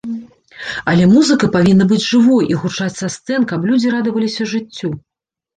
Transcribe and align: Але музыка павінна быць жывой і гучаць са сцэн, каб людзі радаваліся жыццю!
Але 0.93 1.03
музыка 1.15 1.49
павінна 1.57 1.85
быць 1.91 2.01
жывой 2.13 2.49
і 2.53 2.57
гучаць 2.63 2.97
са 3.01 3.07
сцэн, 3.17 3.47
каб 3.53 3.69
людзі 3.71 3.95
радаваліся 3.97 4.51
жыццю! 4.57 4.89